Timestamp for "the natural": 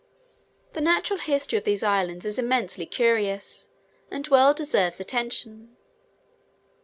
0.73-1.19